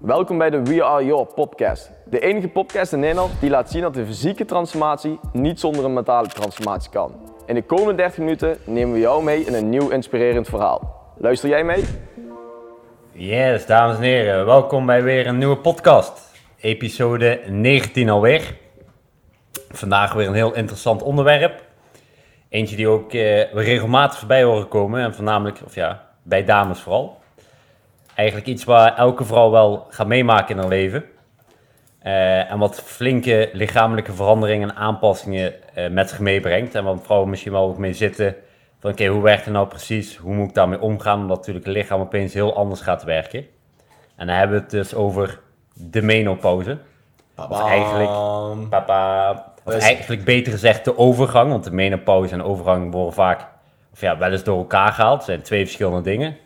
[0.00, 1.90] Welkom bij de We Are Your podcast.
[2.04, 5.92] De enige podcast in Nederland die laat zien dat de fysieke transformatie niet zonder een
[5.92, 7.12] mentale transformatie kan.
[7.46, 11.12] In de komende 30 minuten nemen we jou mee in een nieuw inspirerend verhaal.
[11.18, 11.84] Luister jij mee?
[13.12, 16.32] Yes, dames en heren, welkom bij weer een nieuwe podcast.
[16.60, 18.56] Episode 19 alweer.
[19.68, 21.64] Vandaag weer een heel interessant onderwerp.
[22.48, 26.80] Eentje die ook eh, we regelmatig voorbij horen komen, en voornamelijk, of ja, bij dames
[26.80, 27.19] vooral.
[28.14, 31.04] Eigenlijk iets waar elke vrouw wel gaat meemaken in haar leven.
[31.98, 36.74] Eh, en wat flinke lichamelijke veranderingen en aanpassingen eh, met zich meebrengt.
[36.74, 38.36] En wat vrouwen misschien wel ook mee zitten.
[38.80, 40.16] Van oké, hoe werkt het nou precies?
[40.16, 41.20] Hoe moet ik daarmee omgaan?
[41.20, 43.46] Omdat natuurlijk het lichaam opeens heel anders gaat werken.
[44.16, 45.40] En dan hebben we het dus over
[45.74, 46.78] de menopauze.
[47.36, 48.10] Of eigenlijk,
[48.68, 49.30] papa,
[49.64, 51.50] of Dus- eigenlijk beter gezegd de overgang.
[51.50, 53.46] Want de menopauze en overgang worden vaak,
[53.92, 55.16] of ja, wel eens door elkaar gehaald.
[55.16, 56.36] Het zijn twee verschillende dingen.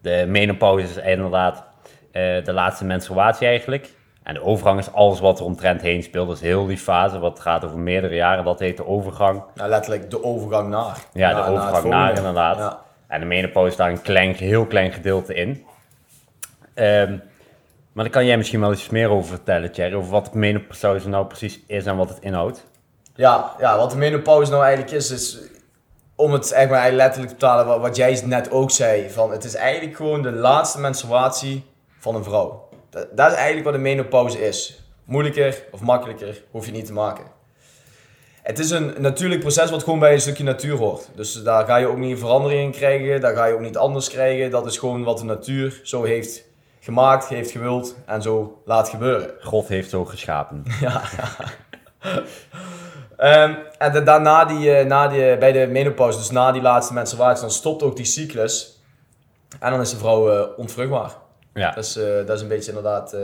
[0.00, 1.64] De menopauze is inderdaad
[2.12, 3.90] eh, de laatste menstruatie eigenlijk.
[4.22, 6.28] En de overgang is alles wat er omtrent heen speelt.
[6.28, 9.42] Dus heel die fase, wat gaat over meerdere jaren, dat heet de overgang.
[9.54, 10.96] Nou, letterlijk de overgang naar.
[11.12, 12.16] Ja, de Naar- overgang naar, volgende.
[12.16, 12.58] inderdaad.
[12.58, 12.78] Ja.
[13.06, 15.64] En de menopauze is daar een klein, heel klein gedeelte in.
[16.74, 17.10] Ehm,
[17.92, 19.94] maar daar kan jij misschien wel iets meer over vertellen, Thierry.
[19.94, 22.66] Over wat de menopauze nou precies is en wat het inhoudt.
[23.14, 25.38] Ja, ja, wat de menopauze nou eigenlijk is, is
[26.18, 29.44] om het echt maar letterlijk te vertalen, wat, wat jij net ook zei, van het
[29.44, 31.64] is eigenlijk gewoon de laatste menstruatie
[31.98, 32.68] van een vrouw.
[32.90, 34.82] Dat, dat is eigenlijk wat de menopauze is.
[35.04, 37.24] Moeilijker of makkelijker hoef je niet te maken.
[38.42, 41.08] Het is een natuurlijk proces wat gewoon bij een stukje natuur hoort.
[41.14, 44.08] Dus daar ga je ook niet verandering in krijgen, daar ga je ook niet anders
[44.08, 44.50] krijgen.
[44.50, 46.44] Dat is gewoon wat de natuur zo heeft
[46.80, 49.30] gemaakt, heeft gewild en zo laat gebeuren.
[49.40, 50.62] God heeft zo geschapen.
[53.18, 56.92] Ehm, en de- daarna die, eh, na die, bij de menopauze, dus na die laatste
[56.94, 58.82] menstruatie, dan stopt ook die cyclus.
[59.60, 61.10] En dan is de vrouw eh, onvruchtbaar.
[61.54, 63.20] Ja, Dat is, eh, dat is een beetje inderdaad eh,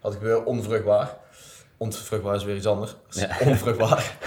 [0.00, 1.08] wat gebeurt, onvruchtbaar.
[1.76, 2.96] Onvruchtbaar is weer iets anders.
[3.08, 3.28] Ja.
[3.44, 4.10] Onvruchtbaar.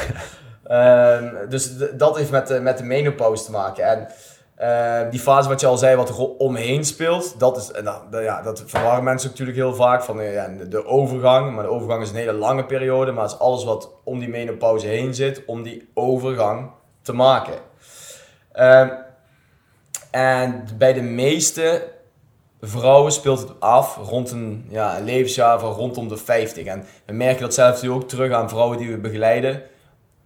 [0.64, 3.84] Ehm, dus dat heeft met, de- met de menopauze te maken.
[3.86, 4.08] En
[4.56, 7.72] eh, die fase wat je al zei, wat er omheen speelt, dat, is,
[8.12, 10.04] ja, dat verwarren mensen natuurlijk heel vaak.
[10.04, 13.12] Van eh, ja, de, overgang, maar de overgang is een hele lange periode.
[13.12, 16.72] Maar het is alles wat om die menopauze heen zit, om die overgang
[17.02, 17.54] te maken.
[18.52, 18.90] Ehm,
[20.12, 21.92] en bij de meeste
[22.62, 26.66] vrouwen speelt het af rond een, ja, levensjaar van rondom de 50.
[26.66, 29.64] En we merken dat zelfs nu ook terug aan vrouwen die we begeleiden.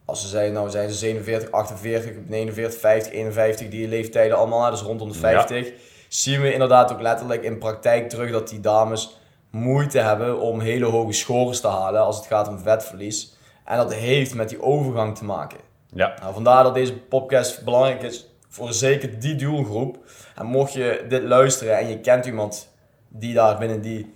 [0.07, 4.81] Als ze zijn, nou zijn ze 47, 48, 49, 50, 51, die leeftijden allemaal, dus
[4.81, 5.71] rondom de 50.
[6.07, 9.19] Zien we inderdaad ook letterlijk in praktijk terug dat die dames
[9.51, 13.35] moeite hebben om hele hoge scores te halen als het gaat om vetverlies.
[13.65, 15.59] En dat heeft met die overgang te maken.
[15.93, 16.13] ja.
[16.21, 19.97] Nou, vandaar dat deze podcast belangrijk is voor zeker die doelgroep.
[20.35, 22.73] En mocht je dit luisteren en je kent iemand
[23.07, 24.13] die daar binnen die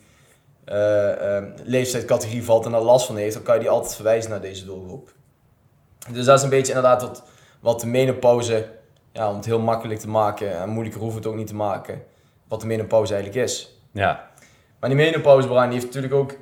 [0.65, 4.31] eh, eh, leeftijdscategorie valt en daar last van heeft, dan kan je die altijd verwijzen
[4.31, 5.13] naar deze doelgroep.
[6.09, 7.23] Dus dat is een beetje inderdaad wat,
[7.59, 8.67] wat de menopauze,
[9.11, 12.03] ja, om het heel makkelijk te maken en moeilijker hoeft het ook niet te maken,
[12.47, 13.77] wat de menopauze eigenlijk is.
[13.91, 14.29] ja,
[14.79, 16.33] Maar die menopauze, Brian, die heeft natuurlijk ook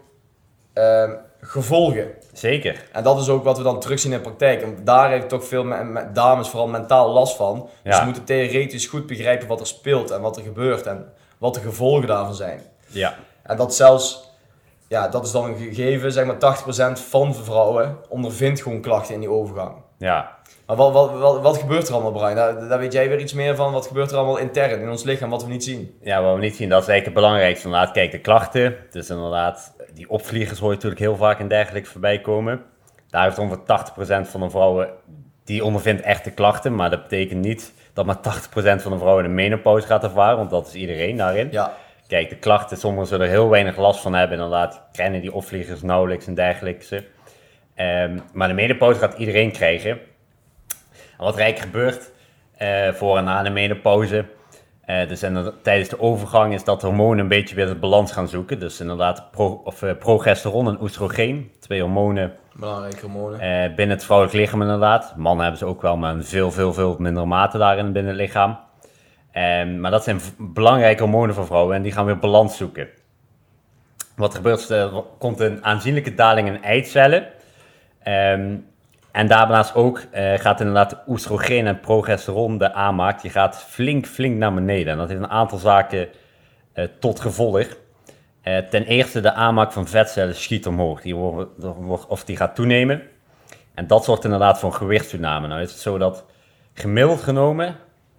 [0.74, 1.12] eh,
[1.42, 2.12] gevolgen.
[2.34, 2.84] zeker.
[2.92, 4.62] En dat is ook wat we dan terugzien in de praktijk.
[4.62, 7.70] En daar heeft toch veel me- me- dames vooral mentaal last van.
[7.84, 11.54] Dus ze moeten theoretisch goed begrijpen wat er speelt en wat er gebeurt en wat
[11.54, 12.62] de gevolgen daarvan zijn.
[12.88, 14.29] Ja, En dat zelfs,
[14.90, 19.14] ja, dat is dan een gegeven, zeg maar 80% van de vrouwen ondervindt gewoon klachten
[19.14, 19.76] in die overgang.
[19.98, 20.38] ja.
[20.66, 22.36] Maar wat, wat, wat, wat gebeurt er allemaal, Brian?
[22.36, 23.72] Daar, daar weet jij weer iets meer van.
[23.72, 25.98] Wat gebeurt er allemaal intern in ons lichaam wat we niet zien?
[26.02, 27.66] Ja, wat we niet zien, dat is eigenlijk het belangrijkste.
[27.66, 28.76] Inderdaad, kijk, de klachten.
[28.92, 32.62] Dus inderdaad, die opvliegers hoor je natuurlijk heel vaak en dergelijke voorbij komen.
[33.10, 34.90] Daar heeft ongeveer 80% van de vrouwen,
[35.44, 36.76] die ondervindt echte klachten.
[36.76, 40.50] Maar dat betekent niet dat maar 80% van de vrouwen een menopauze gaat ervaren, want
[40.50, 41.48] dat is iedereen daarin.
[41.52, 41.74] Ja,
[42.10, 44.38] Kijk, de klachten, sommigen zullen er heel weinig last van hebben.
[44.38, 47.04] Inderdaad, kennen die opvliegers nauwelijks en dergelijke.
[47.76, 49.90] Ehm, maar de menopauze gaat iedereen krijgen.
[49.90, 50.00] En
[51.18, 52.12] wat er eigenlijk gebeurt
[52.58, 54.26] eh, voor en na de menopauze,
[54.82, 55.20] eh, dus
[55.62, 58.60] tijdens de overgang, is dat hormonen een beetje weer de balans gaan zoeken.
[58.60, 63.76] Dus inderdaad, pro, of, eh, progesteron en oestrogeen, twee hormonen belangrijke hormonen.
[63.76, 65.14] binnen het vrouwelijk lichaam inderdaad.
[65.16, 68.22] Mannen hebben ze ook wel, maar een veel, veel, veel mindere mate daarin binnen het
[68.22, 68.60] lichaam.
[69.32, 72.88] Ehm, maar dat zijn belangrijke hormonen voor vrouwen en die gaan weer balans zoeken.
[74.16, 77.28] Wat gebeurt er komt een aanzienlijke daling in eicellen.
[78.04, 78.56] Ehm,
[79.12, 84.06] en daarnaast ook eh, gaat inderdaad de oestrogeen en progesteron, de aanmaak, die gaat flink,
[84.06, 84.92] flink naar beneden.
[84.92, 86.08] En dat heeft een aantal zaken
[86.74, 87.68] eh, tot gevolg.
[88.42, 91.02] Eh, ten eerste, de aanmaak van vetcellen schiet omhoog.
[91.02, 93.02] Die, wordt- of die gaat toenemen.
[93.74, 95.48] En dat zorgt inderdaad voor een gewichtstoename.
[95.48, 96.26] Nou is het zo dat
[96.74, 97.76] gemiddeld genomen,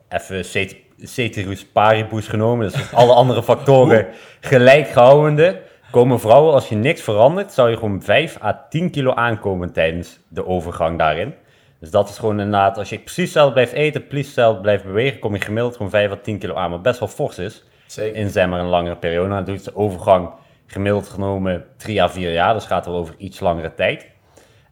[0.08, 4.06] even cet- ceteris paribus genomen, dus alle andere factoren
[4.40, 5.60] gelijk gehoudende,
[5.90, 10.18] komen vrouwen, als je niks verandert, zou je gewoon 5 à 10 kilo aankomen tijdens
[10.28, 11.34] de overgang daarin.
[11.80, 15.18] Dus dat is gewoon inderdaad, als je precies hetzelfde blijft eten, precies hetzelfde blijft bewegen,
[15.18, 17.64] kom je gemiddeld gewoon 5 à 10 kilo aan, wat best wel fors is.
[17.86, 18.16] Zeker.
[18.16, 19.28] In zeg maar een langere periode.
[19.28, 20.30] Dan doet de overgang
[20.66, 24.06] gemiddeld genomen 3 à 4 jaar, dus gaat wel over iets langere tijd.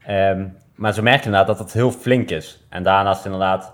[0.07, 2.67] Ehm, maar ze merken inderdaad dat het heel flink is.
[2.69, 3.73] En daarnaast inderdaad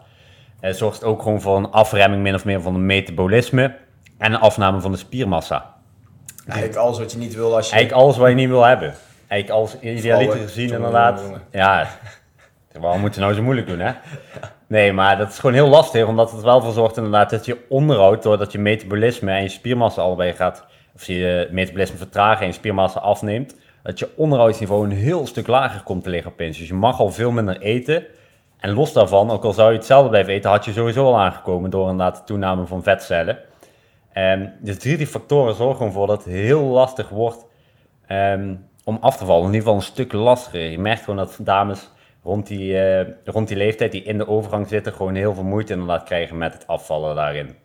[0.72, 3.75] zorgt het ook gewoon voor een afremming min of meer van het metabolisme
[4.19, 5.75] en een afname van de spiermassa.
[6.46, 7.75] Eigenlijk alles wat je niet wil als je...
[7.75, 8.94] Eigenlijk alles wat je niet wil hebben.
[9.26, 11.20] Eigenlijk alles idealiter gezien inderdaad.
[11.20, 11.43] jongen.
[11.50, 11.88] Ja,
[12.81, 13.93] waarom moet je nou zo moeilijk doen hè?
[14.66, 17.64] Nee, maar dat is gewoon heel lastig, omdat het wel voor zorgt inderdaad dat je
[17.69, 20.64] onderhoud, doordat je metabolisme en je spiermassa allebei gaat,
[20.94, 25.82] of je metabolisme vertraagt en je spiermassa afneemt, dat je onderhoudsniveau een heel stuk lager
[25.82, 26.58] komt te liggen opeens.
[26.58, 28.05] Dus je mag al veel minder eten.
[28.59, 31.71] En los daarvan, ook al zou je hetzelfde blijven eten, had je sowieso al aangekomen
[31.71, 33.39] door inderdaad de toename van vetcellen.
[34.12, 37.47] En dus drie die factoren zorgen gewoon voor dat het heel lastig wordt
[38.06, 38.55] ehm,
[38.85, 39.41] om af te vallen.
[39.41, 40.71] In ieder geval een stuk lastiger.
[40.71, 41.91] Je merkt gewoon dat dames
[42.23, 45.73] rond die, eh, rond die leeftijd die in de overgang zitten, gewoon heel veel moeite
[45.73, 47.56] inderdaad krijgen met het afvallen daarin.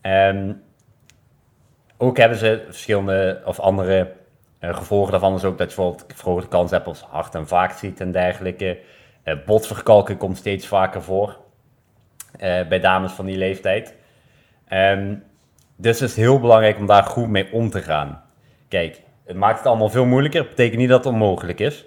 [0.00, 0.52] Ehm,
[1.96, 4.12] ook hebben ze verschillende of andere
[4.58, 8.06] eh, gevolgen daarvan is ook dat je bijvoorbeeld verhoogde kans hebt op hart- en vaatziekten
[8.06, 8.78] en dergelijke.
[9.26, 11.36] Eh, botverkalking komt steeds vaker voor
[12.38, 13.94] eh, bij dames van die leeftijd.
[14.68, 15.14] Ehm,
[15.76, 18.22] dus het is heel belangrijk om daar goed mee om te gaan.
[18.68, 20.40] Kijk, het maakt het allemaal veel moeilijker.
[20.40, 21.86] Het betekent niet dat het onmogelijk is.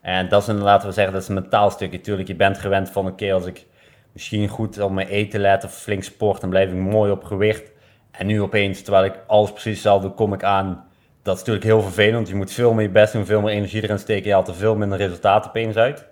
[0.00, 2.00] En dat is inderdaad, we zeggen, dat is een mentaal stukje.
[2.00, 3.66] Tuurlijk, je bent gewend van, oké, als ik
[4.12, 7.70] misschien goed op mijn eten let of flink sport, dan blijf ik mooi op gewicht.
[8.10, 10.84] En nu opeens, terwijl ik alles precies hetzelfde kom ik aan.
[11.22, 13.82] Dat is natuurlijk heel vervelend, je moet veel meer je best doen, veel meer energie
[13.82, 14.26] erin steken.
[14.26, 16.06] Je haalt er veel minder resultaat opeens uit.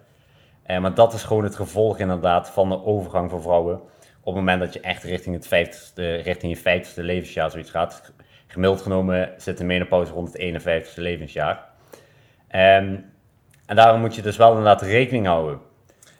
[0.66, 3.74] Eh, maar dat is gewoon het gevolg inderdaad van de overgang voor vrouwen.
[4.20, 8.12] Op het moment dat je echt richting, het 50ste, richting je 50ste levensjaar zoiets gaat.
[8.46, 11.64] Gemiddeld genomen zit de menopauze rond het 51ste levensjaar.
[12.48, 12.96] Ehm,
[13.66, 15.60] en daarom moet je dus wel inderdaad rekening houden.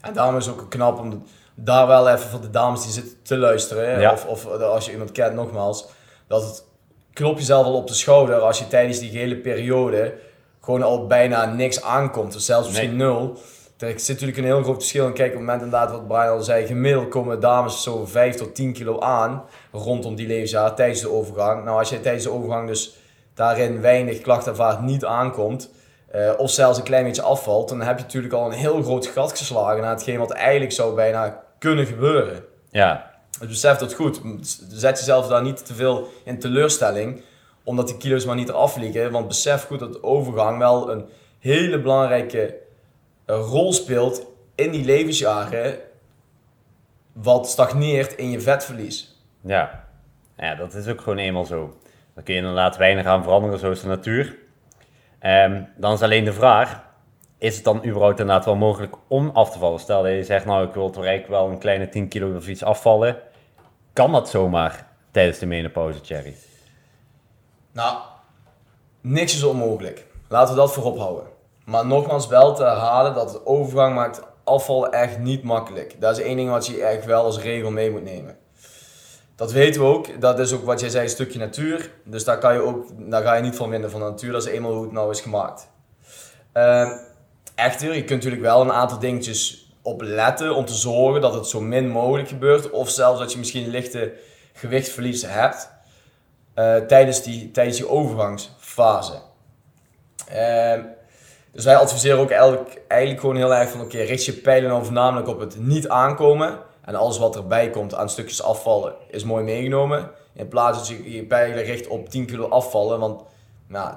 [0.01, 3.23] En daarom is het ook knap om daar wel even voor de dames die zitten
[3.23, 4.01] te luisteren.
[4.01, 4.13] Ja.
[4.13, 5.89] Of, of als je iemand kent, nogmaals.
[6.27, 6.65] Dat het
[7.13, 10.15] klop jezelf wel op de schouder als je tijdens die hele periode
[10.61, 12.35] gewoon al bijna niks aankomt.
[12.35, 13.39] Of zelfs misschien nul.
[13.79, 15.07] Er zit natuurlijk een heel groot verschil.
[15.07, 16.67] En kijk, op het moment inderdaad wat Brian al zei.
[16.67, 19.45] Gemiddeld komen dames zo 5 tot 10 kilo aan.
[19.73, 21.65] Rondom die levensjaar tijdens de overgang.
[21.65, 22.97] Nou, als je tijdens de overgang dus
[23.35, 25.75] daarin weinig klachten ervaart, niet aankomt.
[26.11, 29.07] eh, of zelfs een klein beetje afvalt, dan heb je natuurlijk al een heel groot
[29.07, 32.45] gat geslagen naar hetgeen wat eigenlijk zou bijna kunnen gebeuren.
[32.71, 34.21] Ja, Dus besef dat goed.
[34.69, 37.23] Zet jezelf daar niet te veel in teleurstelling,
[37.65, 39.11] omdat die kilo's maar niet eraf liggen.
[39.13, 41.05] Want besef goed dat de overgang wel een
[41.39, 42.55] hele belangrijke
[43.27, 45.79] eh, rol speelt in die levensjaren,
[47.13, 49.21] wat stagneert in je vetverlies.
[49.41, 49.85] ja.
[50.37, 51.77] ja, dat is ook gewoon eenmaal zo.
[52.15, 54.39] Daar kun je inderdaad weinig aan veranderen, zo is de natuur.
[55.19, 56.85] Ehm, dan is alleen de vraag,
[57.39, 59.81] is het dan überhaupt inderdaad wel mogelijk om af te vallen?
[59.81, 62.49] Stel dat je zegt, nou ik wil toch eigenlijk wel een kleine 10 kilo of
[62.49, 63.17] iets afvallen.
[63.93, 66.37] Kan dat zomaar tijdens de menopauze, Thierry?
[67.73, 67.99] Nou,
[69.01, 70.07] niks is onmogelijk.
[70.29, 71.36] Laten we dat voorop houden.
[71.67, 76.01] Maar nogmaals wel te herhalen dat de overgang maakt afval echt niet makkelijk.
[76.01, 78.37] Dat is één ding wat je echt wel als regel mee moet nemen.
[79.37, 80.21] Dat weten we ook.
[80.21, 81.91] Dat is ook wat jij zei, een stukje natuur.
[82.05, 84.33] Dus daar, kan je ook, daar ga je niet van winnen van de natuur.
[84.33, 85.69] Dat is eenmaal hoe het nou is gemaakt.
[86.53, 86.91] Ehm,
[87.55, 91.47] echter, je kunt natuurlijk wel een aantal dingetjes op letten om te zorgen dat het
[91.47, 92.71] zo min mogelijk gebeurt.
[92.71, 94.13] Of zelfs dat je misschien lichte
[94.53, 95.71] gewichtsverlies hebt
[96.55, 99.21] eh, tijdens, die, tijdens die overgangsfase.
[100.29, 100.81] Ehm,
[101.57, 104.85] dus wij adviseren ook eigenlijk, eigenlijk gewoon heel erg van oké, richt je pijlen nou
[104.85, 106.59] voornamelijk op het niet aankomen.
[106.85, 110.11] En alles wat erbij komt aan stukjes afvallen is mooi meegenomen.
[110.35, 112.99] In plaats dat je je pijlen richt op 10 kilo afvallen.
[113.01, 113.23] Want
[113.69, 113.95] nou,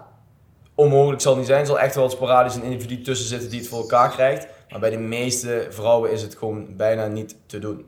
[0.75, 1.62] onmogelijk zal het niet zijn.
[1.62, 4.48] Er zal echt wel sporadisch een individu tussen zitten die het voor elkaar krijgt.
[4.70, 7.86] Maar bij de meeste vrouwen is het gewoon bijna niet te doen.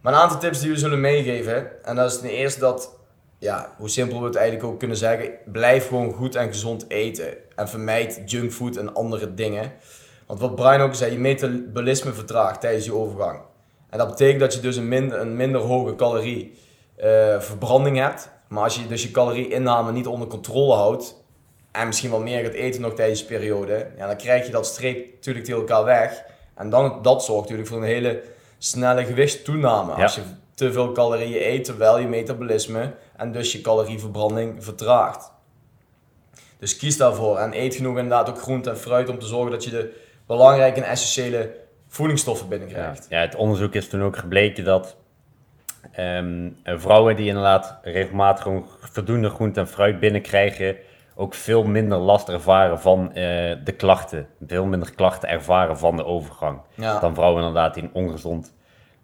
[0.00, 1.84] Maar een aantal tips die we zullen meegeven.
[1.84, 2.98] En dat is ten eerste dat,
[3.38, 5.30] ja, hoe simpel we het eigenlijk ook kunnen zeggen.
[5.44, 7.44] Blijf gewoon goed en gezond eten.
[7.56, 9.72] En vermijd junkfood en andere dingen.
[10.26, 13.40] Want wat Brian ook zei, je metabolisme vertraagt tijdens die overgang.
[13.90, 16.58] En dat betekent dat je dus een minder, een minder hoge calorie
[16.96, 18.30] eh, verbranding hebt.
[18.48, 21.24] Maar als je dus je calorieinname niet onder controle houdt,
[21.72, 24.66] en misschien wel meer gaat eten nog tijdens de periode, ja, dan krijg je dat
[24.66, 26.24] streep natuurlijk tegen elkaar weg.
[26.54, 28.22] En dan, dat zorgt natuurlijk voor een hele
[28.58, 29.96] snelle gewichtstoename.
[29.96, 30.02] Ja.
[30.02, 30.22] Als je
[30.54, 35.32] te veel calorieën eet, terwijl je metabolisme en dus je calorieverbranding vertraagt.
[36.58, 39.64] Dus kies daarvoor en eet genoeg inderdaad ook groente en fruit om te zorgen dat
[39.64, 39.96] je de
[40.26, 41.54] belangrijke en essentiële
[41.88, 42.50] voedingsstoffen Ja.
[42.56, 43.06] binnenkrijgt.
[43.08, 44.96] ja, het onderzoek is toen ook gebleken dat
[45.92, 48.46] ehm, eh, vrouwen die inderdaad regelmatig
[48.92, 50.76] voldoende groente en fruit binnenkrijgen,
[51.14, 53.14] ook veel minder last ervaren van eh,
[53.64, 54.26] de klachten.
[54.46, 56.60] Veel minder klachten ervaren van de overgang.
[56.74, 56.98] Ja.
[57.00, 58.54] Dan vrouwen inderdaad die een ongezond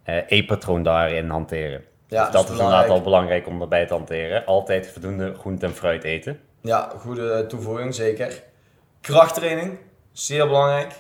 [0.03, 1.83] eh e-patroon daarin hanteren.
[2.09, 2.61] Ja, dus dat is belangrijk.
[2.61, 4.45] inderdaad al belangrijk om daarbij te hanteren.
[4.47, 6.41] Altijd voldoende groente en fruit eten.
[6.63, 8.43] Ja, goede toevoeging, zeker.
[9.01, 9.79] Krachttraining,
[10.13, 10.93] zeer belangrijk.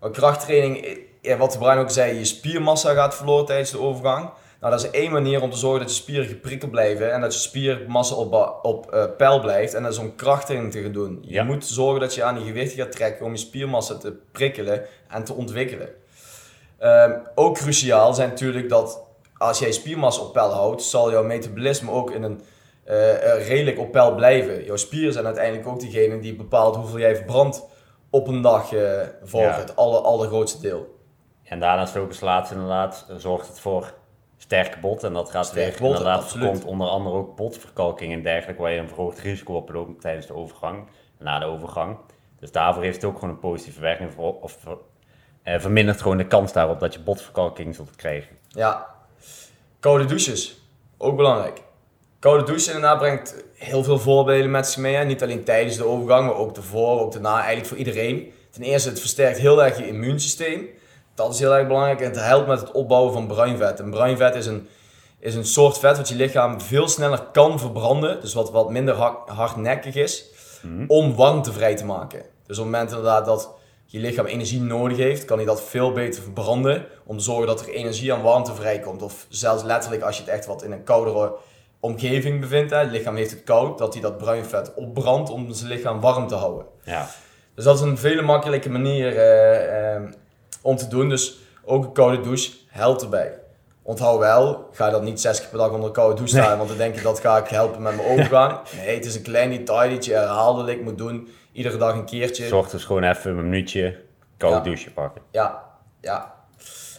[0.00, 4.30] Maar krachttraining, eh, wat de Brian ook zei, je spiermassa gaat verloren tijdens de overgang.
[4.60, 7.32] Nou, dat is één manier om te zorgen dat je spieren geprikkeld blijven en dat
[7.34, 9.74] je spiermassa op, ba- op eh, peil blijft.
[9.74, 11.18] En dat is om krachttraining te gaan doen.
[11.22, 11.44] Je Ja.
[11.44, 15.24] moet zorgen dat je aan die gewichten gaat trekken om je spiermassa te prikkelen en
[15.24, 15.88] te ontwikkelen.
[16.78, 19.02] Ehm, ook cruciaal zijn natuurlijk dat
[19.38, 22.40] als jij spiermassa op peil houdt, zal jouw metabolisme ook in een
[22.88, 24.64] eh, redelijk op peil blijven.
[24.64, 27.62] Jouw spieren zijn uiteindelijk ook diegene die bepaalt hoeveel jij verbrandt
[28.10, 29.58] op een dag eh voor Ja.
[29.58, 30.96] het aller, allergrootste deel.
[31.44, 33.92] En daarnaast ook als laatste inderdaad eh, zorgt het voor
[34.36, 35.04] sterke bot.
[35.04, 36.48] En dat gaat Sterke weer botten, inderdaad absoluut.
[36.48, 40.26] komt onder andere ook botverkalking en dergelijke, waar je een verhoogd risico op loopt tijdens
[40.26, 41.96] de overgang na de overgang.
[42.40, 44.58] Dus daarvoor heeft het ook gewoon een positieve werking voor, of
[45.42, 48.36] eh, vermindert gewoon de kans daarop dat je botverkalking zult krijgen.
[48.48, 48.86] Ja.
[49.80, 50.58] Koude douches,
[50.98, 51.62] ook belangrijk.
[52.18, 54.94] Koude douchen inderdaad brengt heel veel voordelen met zich mee.
[54.94, 55.04] Hè.
[55.04, 58.32] Niet alleen tijdens de overgang, maar ook ervoor, ook daarna, eigenlijk voor iedereen.
[58.50, 60.68] Ten eerste, het versterkt heel erg je immuunsysteem.
[61.14, 62.00] Dat is heel erg belangrijk.
[62.00, 63.80] En het helpt met het opbouwen van bruin vet.
[63.80, 64.68] En bruin vet is een,
[65.18, 68.20] is een soort vet wat je lichaam veel sneller kan verbranden.
[68.20, 70.24] Dus wat, wat minder hard, hardnekkig is.
[70.86, 72.22] Om warmte vrij te maken.
[72.46, 73.50] Dus op het moment inderdaad dat
[73.84, 76.86] je lichaam energie nodig heeft, kan hij dat veel beter verbranden.
[77.04, 79.02] Om te zorgen dat er energie aan warmte vrijkomt.
[79.02, 81.36] Of zelfs letterlijk als je het echt wat in een koudere
[81.80, 82.70] omgeving bevindt.
[82.70, 86.00] Hè, het lichaam heeft het koud, dat hij dat bruin vet opbrandt om zijn lichaam
[86.00, 86.66] warm te houden.
[86.82, 87.06] Ja,
[87.54, 90.02] Dus dat is een vele makkelijke manier eh, eh,
[90.62, 91.08] om te doen.
[91.08, 93.38] Dus ook een koude douche helpt erbij.
[93.82, 96.68] Onthoud wel, ga dan niet zes keer per dag onder een koude douche staan, want
[96.68, 98.58] dan denk je dat ga ik helpen met mijn overgang.
[98.76, 101.28] Nee, het is een klein detail dat je herhaaldelijk moet doen.
[101.52, 102.46] Iedere dag een keertje.
[102.46, 103.96] zorg dus gewoon even een minuutje
[104.36, 104.64] koude Ja.
[104.64, 105.22] douche pakken.
[105.30, 105.64] Ja,
[106.00, 106.34] ja.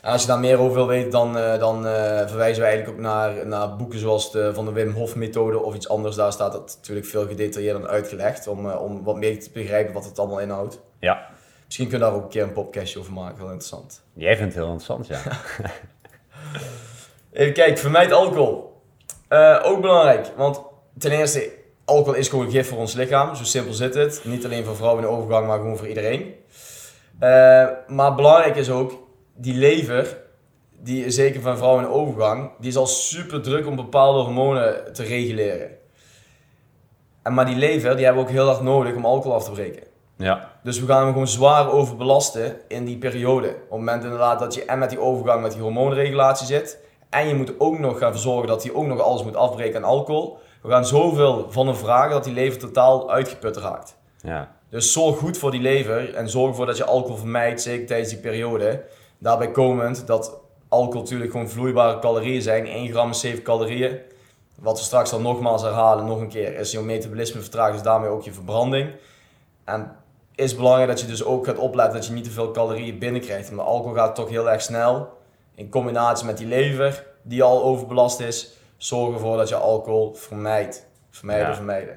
[0.01, 2.97] En als je daar meer over wil weten, dan, eh, dan eh, verwijzen we eigenlijk
[2.97, 6.15] ook naar, naar boeken zoals de, van de Wim Hof methode of iets anders.
[6.15, 10.05] Daar staat het natuurlijk veel gedetailleerder uitgelegd om, eh, om wat meer te begrijpen wat
[10.05, 10.81] het allemaal inhoudt.
[10.99, 11.27] Ja,
[11.65, 14.03] Misschien kunnen we daar ook een keer een podcastje over maken, wel interessant.
[14.13, 15.21] jij vindt het heel interessant, ja.
[17.31, 18.81] Even kijken, vermijd alcohol.
[19.63, 20.61] Ook belangrijk, want
[20.97, 21.51] ten eerste,
[21.85, 23.35] alcohol is gewoon gif voor ons lichaam.
[23.35, 24.21] Zo simpel zit het.
[24.23, 26.35] Niet alleen voor vrouwen in de overgang, maar gewoon voor iedereen.
[27.87, 29.08] Maar belangrijk is ook,
[29.41, 30.17] die lever,
[30.79, 35.03] die zeker van vrouwen in overgang, die is al super druk om bepaalde hormonen te
[35.03, 35.69] reguleren.
[37.23, 39.51] En maar die lever, die hebben we ook heel erg nodig om alcohol af te
[39.51, 39.83] breken.
[40.17, 43.47] Ja, Dus we gaan hem gewoon zwaar overbelasten in die periode.
[43.47, 46.79] Op het moment inderdaad dat je en met die overgang met die hormoonregulatie zit.
[47.09, 49.89] En je moet ook nog gaan zorgen dat hij ook nog alles moet afbreken aan
[49.89, 50.37] alcohol.
[50.61, 53.95] We gaan zoveel van hem vragen dat die lever totaal uitgeput raakt.
[54.21, 57.87] ja, Dus zorg goed voor die lever en zorg ervoor dat je alcohol vermijdt, zeker
[57.87, 58.83] tijdens die periode.
[59.19, 62.65] Daarbij komend dat alcohol natuurlijk gewoon vloeibare calorieën zijn.
[62.65, 63.99] 1 gram is 7 calorieën.
[64.55, 68.09] Wat we straks al nogmaals herhalen, nog een keer, is je metabolisme vertraagt, dus daarmee
[68.09, 68.91] ook je verbranding.
[69.63, 69.95] En
[70.35, 73.49] is belangrijk dat je dus ook gaat opletten dat je niet te veel calorieën binnenkrijgt.
[73.49, 75.17] Want alcohol gaat toch heel erg snel.
[75.55, 80.87] In combinatie met die lever, die al overbelast is, zorg ervoor dat je alcohol vermijdt.
[81.09, 81.55] Vermijden, Ja.
[81.55, 81.93] vermijden.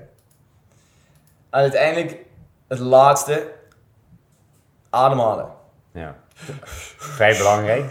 [1.51, 2.25] En uiteindelijk,
[2.69, 3.53] het laatste,
[4.91, 5.49] ademhalen.
[5.93, 6.17] ja.
[6.97, 7.85] Vrij belangrijk.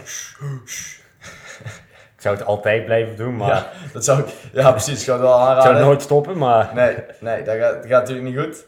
[2.16, 5.18] Ik zou het altijd blijven doen, maar Ja, dat zou ik, ja precies, ik zou
[5.20, 5.76] het wel ik zou aanraden.
[5.76, 8.64] het nooit stoppen, maar Nee, nee dat, gaat, dat gaat natuurlijk niet goed.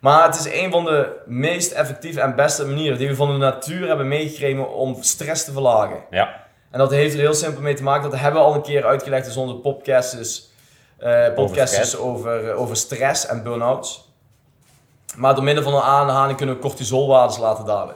[0.00, 3.36] Maar het is een van de meest effectieve en beste manieren die we van de
[3.38, 5.96] natuur hebben meegekregen om stress te verlagen.
[6.10, 8.62] ja, En dat heeft er heel simpel mee te maken, dat hebben we al een
[8.62, 10.50] keer uitgelegd in onze podcasts,
[10.98, 11.96] eh podcasts stress.
[11.96, 14.10] over, eh, over stress en burn-outs.
[15.16, 17.94] Maar door middel van een aanhaling kunnen we cortisolwaardes laten dalen.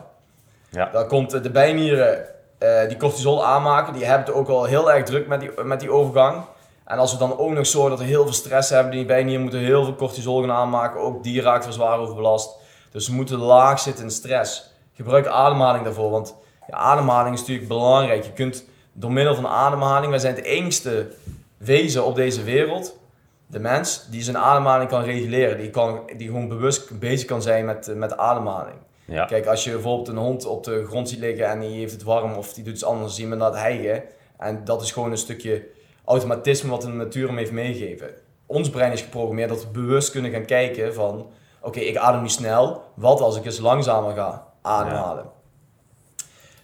[0.76, 2.24] Ja, Dan komt eh, de bijnieren
[2.58, 5.80] eh, die cortisol aanmaken, die hebben het ook al heel erg druk met die, met
[5.80, 6.44] die overgang.
[6.84, 9.42] En als we dan ook nog zorgen dat we heel veel stress hebben, die bijnieren
[9.42, 12.56] moeten heel veel cortisol gaan aanmaken, ook die raakt weer zwaar overbelast.
[12.90, 14.74] Dus we moeten laag zitten in stress.
[14.94, 16.34] Gebruik ademhaling daarvoor, want
[16.70, 18.24] ademhaling is natuurlijk belangrijk.
[18.24, 21.08] Je kunt door middel van ademhaling, wij zijn het enigste
[21.56, 22.98] wezen op deze wereld,
[23.46, 25.58] de mens, die zijn ademhaling kan reguleren.
[25.58, 28.76] Die, kan, die gewoon bewust bezig kan zijn met, eh, met ademhaling.
[29.06, 31.92] Ja, Kijk, als je bijvoorbeeld een hond op de grond ziet liggen en die heeft
[31.92, 34.02] het warm of die doet iets anders, zie je hem dat hijgen.
[34.38, 35.66] En dat is gewoon een stukje
[36.04, 38.10] automatisme wat de natuur hem heeft meegegeven.
[38.46, 42.28] Ons brein is geprogrammeerd dat we bewust kunnen gaan kijken van, oké, ik adem nu
[42.28, 45.35] snel, wat als ik eens langzamer ga ademhalen?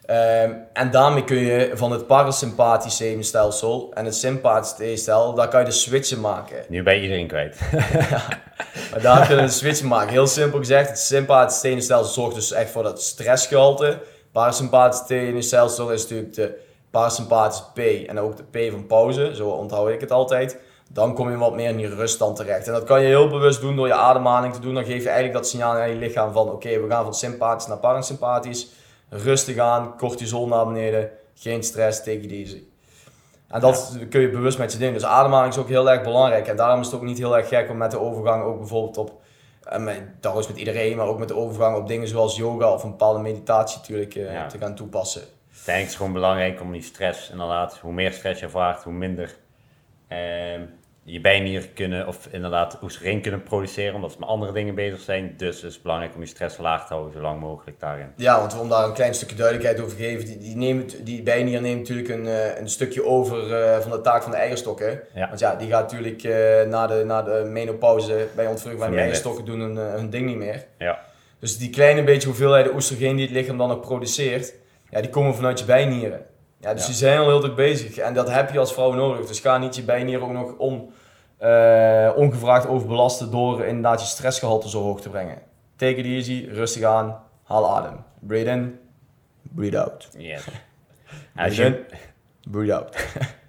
[0.06, 5.60] Ehm, en daarmee kun je van het parasympathisch zenuwstelsel en het sympathisch zenuwstelsel, daar kan
[5.60, 6.64] je de switchen maken.
[6.68, 7.58] Nu ben je iedereen kwijt.
[8.90, 10.08] Maar daar kunnen we de switchen maken.
[10.08, 13.98] Heel simpel gezegd, het sympathisch zenuwstelsel zorgt dus echt voor dat stressgehalte.
[14.32, 16.58] Parasympathisch zenuwstelsel is natuurlijk de
[16.90, 20.58] parasympathische P en ook de P van pauze, zo onthoud ik het altijd.
[20.88, 22.66] Dan kom je wat meer in die ruststand terecht.
[22.66, 24.74] En dat kan je heel bewust doen door je ademhaling te doen.
[24.74, 27.66] Dan geef je eigenlijk dat signaal aan je lichaam van oké, we gaan van sympathisch
[27.66, 28.68] naar parasympathisch.
[29.14, 32.62] Rustig aan, cortisol naar beneden, geen stress, take it easy.
[33.48, 34.92] En dat kun je bewust met je doen.
[34.92, 36.46] Dus ademhaling is ook heel erg belangrijk.
[36.46, 38.96] En daarom is het ook niet heel erg gek om met de overgang ook bijvoorbeeld
[38.96, 39.20] op...
[39.62, 42.72] En met, dat is met iedereen, maar ook met de overgang op dingen zoals yoga
[42.72, 44.46] of een bepaalde meditatie natuurlijk eh, Ja.
[44.46, 45.22] te gaan toepassen.
[45.54, 48.92] Uiteindelijk is het gewoon belangrijk om die stress, inderdaad, hoe meer stress je ervaart, hoe
[48.92, 49.36] minder
[50.08, 50.60] ehm,
[51.04, 55.34] je bijnieren kunnen, of inderdaad oestreen kunnen produceren, omdat ze met andere dingen bezig zijn.
[55.36, 58.12] Dus is het belangrijk om je stress laag te houden, zo lang mogelijk daarin.
[58.16, 61.22] Ja, want om daar een klein stukje duidelijkheid over te geven, die, die, neemt, die
[61.22, 65.00] bijnier neemt natuurlijk een, eh, een stukje over eh, van de taak van de eierstokken.
[65.14, 65.28] Ja.
[65.28, 68.96] Want ja, die gaat natuurlijk eh, na, de, na de menopauze bij die Verminderd.
[68.96, 70.64] eierstokken doen hun, hun ding niet meer.
[70.78, 71.00] Ja,
[71.38, 74.54] Dus die kleine beetje hoeveelheid oestrogeen die het lichaam dan nog produceert,
[74.90, 76.26] ja, die komen vanuit je bijnieren.
[76.62, 76.86] Ja, dus Ja.
[76.86, 77.96] die zijn al heel druk bezig.
[77.96, 79.26] En dat heb je als vrouw nodig.
[79.26, 80.92] Dus ga niet je bijnieren ook nog on,
[81.38, 85.38] eh, ongevraagd overbelasten door inderdaad je stressgehalte zo hoog te brengen.
[85.76, 88.04] Take it easy, rustig aan, haal adem.
[88.20, 88.78] Breathe in,
[89.42, 90.08] breathe out.
[90.18, 90.44] yes.
[91.36, 91.64] Als Breathe je,
[92.42, 92.96] in, breathe out.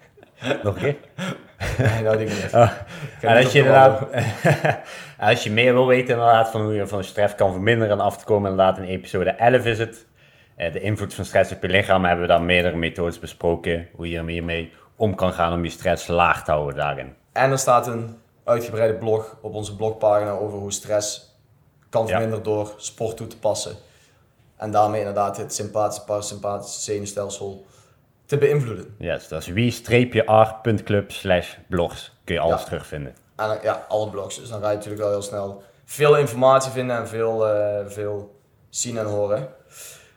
[0.64, 0.96] nog een keer?
[1.78, 2.54] Nee, dat denk ik niet.
[2.54, 2.70] Oh.
[2.70, 4.78] Ik ga En niet als je, op de inderdaad,
[5.18, 8.16] als je meer wil weten inderdaad van hoe je van stress kan verminderen en af
[8.18, 10.06] te komen, inderdaad in episode 11 is het.
[10.56, 13.88] Eh, de invloed van stress op je lichaam hebben we daar meerdere methodes besproken.
[13.94, 17.14] Hoe je hiermee om kan gaan om je stress laag te houden daarin.
[17.32, 21.36] En er staat een uitgebreide blog op onze blogpagina over hoe stress
[21.88, 22.08] kan Ja.
[22.08, 23.76] verminderen door sport toe te passen.
[24.56, 27.66] En daarmee inderdaad het sympathische, parasympathische zenuwstelsel
[28.26, 28.94] te beïnvloeden.
[28.98, 32.12] Yes, dat is wie-r.club slash blogs.
[32.24, 32.66] Kun je alles Ja.
[32.66, 33.14] terugvinden.
[33.36, 34.38] En dan- ja, alle blogs.
[34.40, 38.40] Dus dan ga je natuurlijk wel heel snel veel informatie vinden en veel, eh, veel
[38.68, 39.48] zien en horen.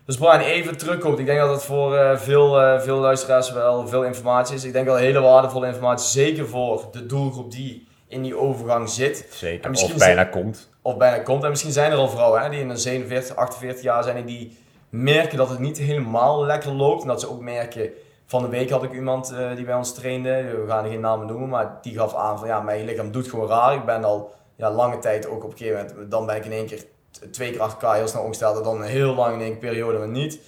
[0.08, 1.20] Dus Brian, even terugkomt.
[1.20, 4.63] Ik denk dat het voor eh, veel, eh, veel luisteraars wel veel informatie is.
[4.63, 6.08] Ik denk wel hele waardevolle informatie.
[6.08, 9.28] Zeker voor de doelgroep die in die overgang zit.
[9.30, 10.70] Zeker, of bijna komt.
[10.82, 11.43] of bijna komt.
[11.43, 14.26] En misschien zijn er al vrouwen hè, die in een 47, 48 jaar zijn en
[14.26, 14.58] die
[14.89, 17.02] merken dat het niet helemaal lekker loopt.
[17.02, 17.89] En dat ze ook merken,
[18.26, 21.28] van de week had ik iemand eh, die bij ons trainde, we gaan geen namen
[21.28, 23.76] noemen, maar die gaf aan van ja, mijn lichaam doet gewoon raar.
[23.76, 26.52] Ik ben al ja, lange tijd ook op een gegeven moment, dan ben ik in
[26.52, 26.84] één keer
[27.32, 30.08] twee keer achter elkaar heel snel ongesteld en dan heel lang in één periode maar
[30.08, 30.39] niet.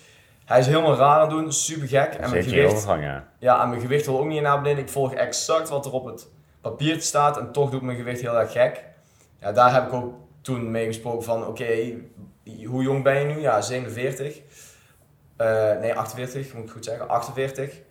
[0.46, 2.14] Hij is helemaal raar aan het doen, super gek.
[2.14, 3.28] En mijn gewicht, ja.
[3.40, 4.84] ja, en mijn gewicht wil ook niet naar beneden.
[4.84, 6.28] Ik volg exact wat er op het
[6.62, 8.84] papiertje staat en toch doet mijn gewicht heel erg gek.
[9.40, 11.94] Ja, daar heb ik ook toen mee gesproken van, oké,
[12.66, 13.42] hoe jong ben je nu?
[13.42, 14.42] Ja, 47.
[15.38, 17.10] Eh, nee, 48, moet ik goed zeggen.
[17.10, 17.82] 48.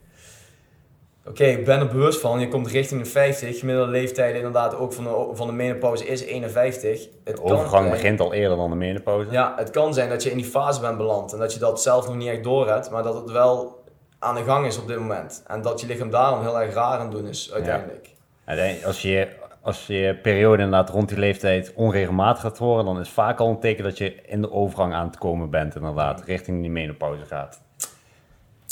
[1.28, 2.40] Oké, ik ben er bewust van.
[2.40, 3.58] Je komt richting de 50.
[3.58, 7.08] Gemiddelde leeftijd inderdaad ook van de, van de menopauze is 51.
[7.24, 9.30] Het De overgang begint al eerder dan de menopauze.
[9.30, 11.82] ja, het kan zijn dat je in die fase bent beland en dat je dat
[11.82, 13.82] zelf nog niet echt door hebt, maar dat het wel
[14.18, 15.42] aan de gang is op dit moment.
[15.46, 18.08] En dat je lichaam daarom heel erg raar aan het doen is uiteindelijk.
[18.44, 19.28] Uiteindelijk, Als je,
[19.62, 23.60] als je periode inderdaad rond die leeftijd onregelmatig gaat horen, dan is vaak al een
[23.60, 27.60] teken dat je in de overgang aan het komen bent, inderdaad, richting die menopauze gaat.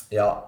[0.08, 0.44] Ja.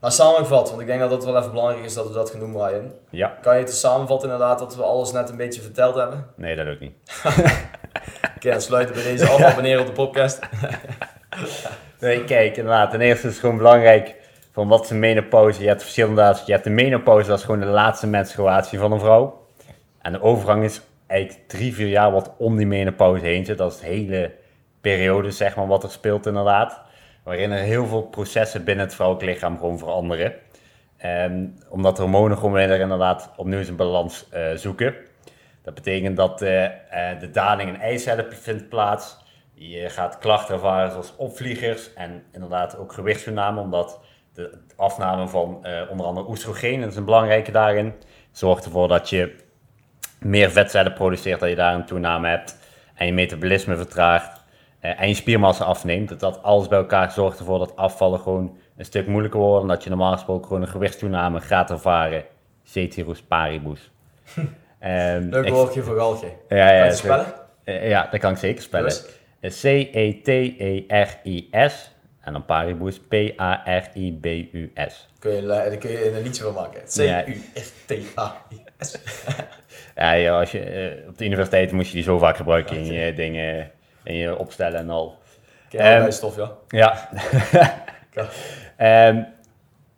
[0.00, 2.40] Maar samengevat, want ik denk dat het wel even belangrijk is dat we dat gaan
[2.40, 2.92] doen, Brian.
[3.10, 6.26] Ja, Kan je het samenvatten inderdaad dat we alles net een beetje verteld hebben?
[6.36, 6.92] nee, dat ook niet.
[8.36, 10.38] Oké, dan sluiten we deze af, abonneren op de podcast.
[12.00, 14.14] Nee, kijk, inderdaad, ten eerste is het gewoon belangrijk
[14.52, 15.62] van wat is een menopauze.
[15.62, 19.00] Je hebt verschillende, je hebt de menopauze, dat is gewoon de laatste menstruatie van een
[19.00, 19.46] vrouw.
[20.02, 23.58] En de overgang is eigenlijk drie, vier jaar wat om die menopauze heen zit.
[23.58, 24.32] Dat is de hele
[24.80, 26.80] periode, zeg maar, wat er speelt inderdaad.
[27.28, 30.34] Waarin er heel veel processen binnen het vrouwelijk lichaam gewoon veranderen.
[30.96, 34.94] En omdat hormonen gewoon weer inderdaad opnieuw zijn balans eh, zoeken.
[35.62, 39.16] Dat betekent dat eh, eh, de daling in eicellen vindt plaats.
[39.54, 44.00] Je gaat klachten ervaren zoals opvliegers en inderdaad ook gewichtstoename, omdat
[44.32, 47.94] de afname van onder andere oestrogeen, dat is een belangrijke daarin,
[48.32, 49.36] zorgt ervoor dat je
[50.20, 52.58] meer vetcellen produceert, dat je daar een toename hebt
[52.94, 54.37] en je metabolisme vertraagt
[54.80, 56.08] en je spiermassa afneemt.
[56.08, 59.68] Dat, dat alles bij elkaar zorgt ervoor dat afvallen gewoon een stuk moeilijker wordt en
[59.68, 62.24] dat je normaal gesproken gewoon een gewichtstoename gaat ervaren.
[62.64, 63.90] Ceteris paribus.
[64.78, 66.26] Ehm, Leuk woordje voor galgje.
[66.26, 67.26] ja, Kan ja, je het zo- spellen?
[67.64, 68.92] eh, ja, dat kan ik zeker spellen.
[69.40, 69.50] Eh,
[70.60, 75.08] C-E-T-E-R-I-S en dan paribus P-A-R-I-B-U-S.
[75.18, 76.80] Kun je, daar kun je een liedje van maken.
[77.88, 78.98] C-U-R-T-A-I-S.
[79.96, 82.84] Ja, ja, als je, eh, op de universiteit moest je die zo vaak gebruiken in
[82.92, 83.70] je dingen,
[84.08, 85.18] in je opstellen en al.
[85.68, 86.50] Je Ehm, stof, ja?
[88.12, 88.26] Ja.
[88.76, 89.22] Ehm,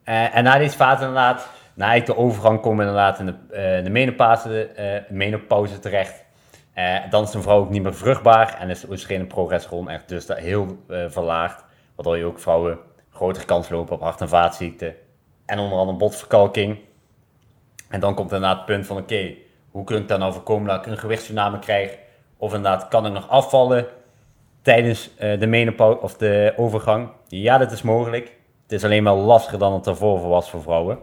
[0.05, 3.85] eh, en na deze fase inderdaad, na de overgang komen we inderdaad in de, eh,
[3.85, 6.25] de menopauze, eh, menopauze terecht.
[7.11, 10.27] Dan is een vrouw ook niet meer vruchtbaar en is oestrogeen en progesteron echt dus
[10.27, 11.64] dat heel verlaagd.
[11.94, 12.79] Waardoor je ook vrouwen
[13.11, 14.94] grotere kans lopen op hart- en vaatziekten.
[15.46, 16.79] En onder andere botverkalking.
[17.88, 19.35] En dan komt inderdaad het punt van oké,
[19.70, 21.99] hoe kun ik dan nou voorkomen dat ik een gewichtstoename krijg?
[22.37, 23.87] Of inderdaad, kan ik nog afvallen
[24.62, 27.09] tijdens eh, de menopauze of de overgang?
[27.29, 28.25] Ja, dat is mogelijk.
[28.62, 30.99] Het is alleen wel lastiger dan het ervoor was voor vrouwen.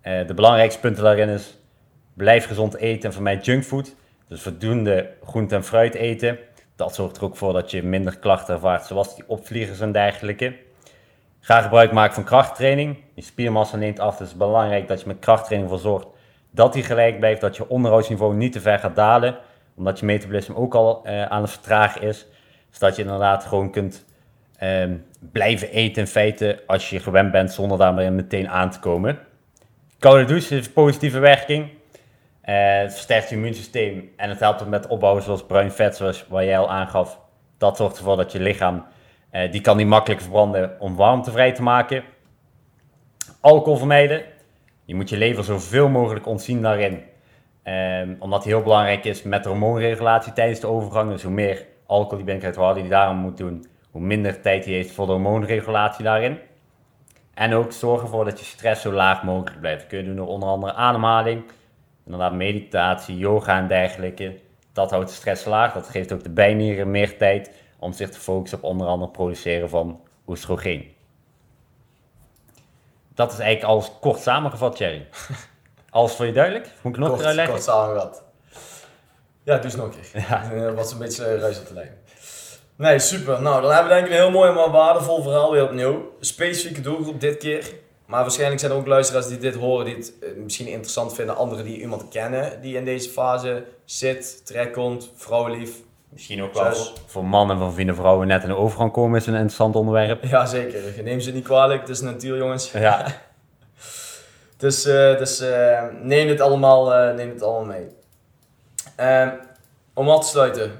[0.00, 1.58] Eh, de belangrijkste punten daarin is,
[2.14, 3.94] blijf gezond eten en vermijd junkfood.
[4.28, 6.38] Dus voldoende groente en fruit eten.
[6.76, 10.56] Dat zorgt er ook voor dat je minder klachten ervaart, zoals die opvliegers en dergelijke.
[11.40, 12.96] Ga gebruik maken van krachttraining.
[13.14, 16.06] Je spiermassa neemt af, dus het is belangrijk dat je met krachttraining ervoor zorgt
[16.50, 19.36] dat die gelijk blijft, dat je onderhoudsniveau niet te ver gaat dalen,
[19.76, 22.26] omdat je metabolisme ook al eh, aan het vertragen is.
[22.70, 24.04] Zodat je inderdaad gewoon kunt
[24.56, 24.96] ehm,
[25.32, 29.18] blijven eten in feite als je gewend bent zonder daarmee meteen aan te komen.
[29.98, 31.68] Koude douche heeft positieve werking.
[32.40, 36.44] Eh, het versterkt je immuunsysteem en het helpt met opbouwen zoals bruin vet, zoals wat
[36.44, 37.18] jij al aangaf.
[37.58, 38.84] Dat zorgt ervoor dat je lichaam,
[39.30, 42.02] eh, die kan niet makkelijk verbranden om warmte vrij te maken.
[43.40, 44.22] Alcohol vermijden.
[44.84, 47.02] Je moet je lever zoveel mogelijk ontzien daarin.
[47.62, 51.10] Ehm, omdat het heel belangrijk is met de hormoonregulatie tijdens de overgang.
[51.10, 54.64] Dus hoe meer alcohol die binnenkrijgt, hoe harder die daarom moet doen, hoe minder tijd
[54.64, 56.38] hij heeft voor de hormoonregulatie daarin.
[57.34, 59.80] En ook zorgen ervoor dat je stress zo laag mogelijk blijft.
[59.80, 61.42] Dat kun je doen door onder andere ademhaling,
[62.04, 64.38] inderdaad meditatie, yoga en dergelijke.
[64.72, 65.72] Dat houdt de stress laag.
[65.72, 69.68] Dat geeft ook de bijnieren meer tijd om zich te focussen op onder andere produceren
[69.68, 70.94] van oestrogeen.
[73.14, 75.06] Dat is eigenlijk alles kort samengevat, Jerry.
[75.90, 76.68] Alles voor je duidelijk?
[76.82, 77.54] Moet ik nog Kort, uitleggen?
[77.54, 78.22] kort samengevat.
[79.42, 80.26] Ja, eens nog een keer.
[80.68, 81.94] Eh, Wat een beetje uh, ruis op te leggen.
[82.76, 83.42] Nee, super.
[83.42, 85.92] Nou, dan hebben we denk ik een heel mooi maar waardevol verhaal weer opnieuw.
[85.92, 87.72] Een specifieke doelgroep dit keer.
[88.06, 91.36] Maar waarschijnlijk zijn er ook luisteraars die dit horen, die het eh, misschien interessant vinden.
[91.36, 95.70] Anderen die iemand kennen die in deze fase zit, terechtkomt, vrouwenlief.
[96.08, 96.74] Misschien ook wel
[97.06, 100.24] voor, mannen van vrienden vrouwen net in de overgang komen is een interessant onderwerp.
[100.24, 101.02] Ja, zeker.
[101.04, 101.80] Neem ze niet kwalijk.
[101.80, 102.72] Het is natuur, jongens.
[102.72, 103.06] Ja,
[104.60, 107.88] Dus, eh, dus eh, neem, het allemaal, eh, neem het allemaal mee.
[109.00, 109.30] Ehm,
[109.94, 110.72] om af te sluiten.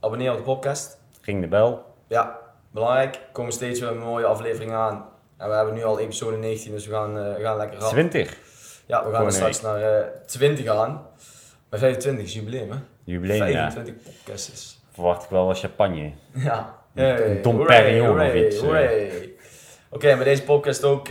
[0.00, 0.98] Abonneer op de podcast.
[1.20, 1.84] ging de bel.
[2.08, 2.38] Ja,
[2.70, 3.14] belangrijk.
[3.14, 5.08] Er komen steeds weer mooie afleveringen aan.
[5.36, 7.90] En we hebben nu al episode 19, dus we gaan, eh, we gaan lekker rap.
[7.90, 8.36] 20.
[8.86, 11.06] Ja, we gaan er straks naar eh 20 aan.
[11.68, 12.76] Bij 25 is jubileum, hè?
[13.04, 13.70] Jubileum, ja.
[13.70, 14.80] 25 podcasts.
[14.92, 16.12] Verwacht ik wel wat champagne.
[16.34, 16.78] Ja.
[16.94, 19.28] Een Dom Perignon of iets, eh.
[19.90, 21.08] Oké, en bij deze podcast ook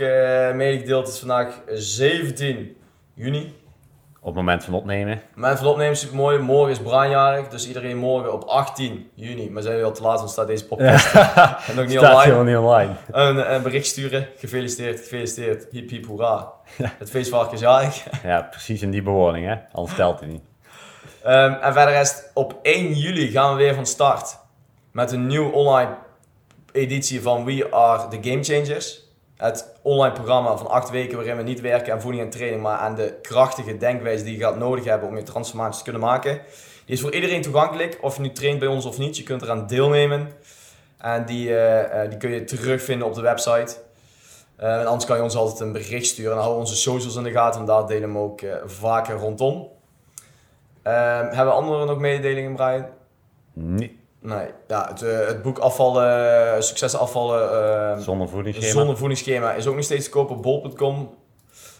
[0.54, 1.04] medegedeeld.
[1.06, 2.76] Het is vandaag 17
[3.14, 3.62] juni.
[4.24, 5.22] Op het moment van opnemen.
[5.34, 6.38] Mijn van opnemen is super mooi.
[6.38, 9.50] Morgen is Brianjarig, dus iedereen morgen op 18 juni.
[9.50, 12.22] Maar zijn we al te laat, want staat deze podcast en nog niet Staat online.
[12.22, 12.92] helemaal niet online.
[13.10, 14.28] Een, een bericht sturen.
[14.36, 15.66] Gefeliciteerd, gefeliciteerd.
[15.70, 16.52] Hip hip hoera.
[16.82, 18.04] Het feestvark is jarig.
[18.22, 19.54] Ja, precies in die bewoning, hè.
[19.72, 20.42] Anders telt het niet.
[21.22, 24.38] Ehm, en verder rest op 1 juli gaan we weer van start.
[24.92, 25.94] Met een nieuw online
[26.72, 29.03] editie van We Are The Game Changers.
[29.36, 32.78] Het online programma van 8 weken waarin we niet werken aan voeding en training, maar
[32.78, 36.40] aan de krachtige denkwijze die je gaat nodig hebben om je transformaties te kunnen maken.
[36.84, 39.16] Die is voor iedereen toegankelijk, of je nu traint bij ons of niet.
[39.16, 40.32] Je kunt eraan deelnemen.
[40.98, 43.76] En die, eh, eh, die kun je terugvinden op de website.
[44.56, 46.38] Eh, en anders kan je ons altijd een bericht sturen.
[46.38, 49.68] En we onze socials in de gaten, en daar delen we ook vaker rondom.
[50.82, 52.86] Ehm, hebben anderen nog mededelingen, Brian?
[53.52, 53.92] Niet
[54.26, 54.46] Nee.
[54.68, 58.72] Ja, het, eh, het boek afvallen, succes afvallen, ehm, zonder voedingsschema.
[58.72, 61.14] zonder voedingsschema is ook nog steeds te koop op bol.com.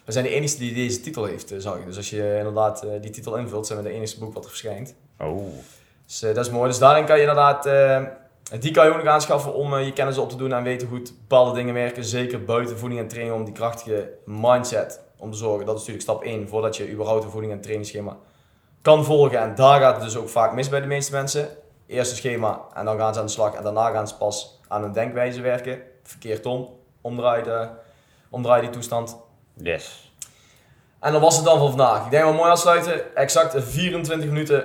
[0.05, 1.87] We zijn de enige die deze titel heeft, eh, zag ik.
[1.87, 4.51] Dus als je inderdaad eh, die titel invult, zijn we de enige boek wat er
[4.51, 4.95] verschijnt.
[5.19, 5.43] Oh.
[6.07, 6.69] Dus eh, dat is mooi.
[6.69, 8.03] Dus daarin kan je inderdaad, eh,
[8.61, 10.89] die kan je ook nog aanschaffen om eh, je kennis op te doen en weten
[10.89, 12.05] hoe bepaalde dingen werken.
[12.05, 15.67] Zeker buiten voeding en training om die krachtige mindset om te zorgen.
[15.67, 18.17] Dat is natuurlijk stap 1 voordat je überhaupt een voeding en trainingsschema
[18.83, 19.39] kan volgen.
[19.39, 21.49] En daar gaat het dus ook vaak mis bij de meeste mensen.
[21.87, 24.61] Eerst een schema en dan gaan ze aan de slag en daarna gaan ze pas
[24.69, 25.83] aan hun denkwijze werken.
[26.03, 26.69] Verkeerd om,
[27.01, 27.69] omdraai, de,
[28.31, 29.17] omdraai die toestand.
[29.55, 30.13] Yes.
[31.01, 32.05] En dat was het dan voor vandaag.
[32.05, 33.17] Ik denk wel mooi afsluiten.
[33.17, 34.65] Exact 24 minuten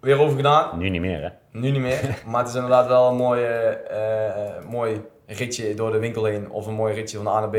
[0.00, 0.78] weer over gedaan.
[0.78, 1.28] Nu niet meer, hè.
[1.50, 5.92] Nu niet meer, maar het is inderdaad wel een mooi, eh, eh, mooi ritje door
[5.92, 6.50] de winkel heen.
[6.50, 7.56] Of een mooi ritje van de A naar B.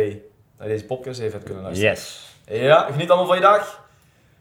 [0.58, 1.92] Naar deze podcast even kunnen luisteren.
[1.92, 2.36] Yes.
[2.46, 3.86] Ja, geniet allemaal van je dag.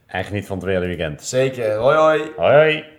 [0.06, 1.22] En geniet van het hele weekend.
[1.22, 1.74] Zeker.
[1.74, 2.32] Hoi hoi.
[2.36, 2.95] Hoi, hoi.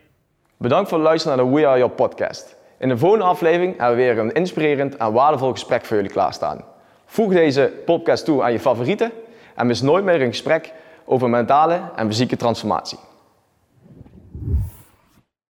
[0.60, 2.56] Bedankt voor het luisteren naar de We Are Your podcast.
[2.78, 6.63] In de volgende aflevering hebben we weer een inspirerend en waardevol gesprek voor jullie klaarstaan.
[7.06, 9.12] Voeg deze podcast toe aan je favorieten
[9.56, 10.74] en mis nooit meer een gesprek
[11.06, 12.98] over mentale en fysieke transformatie.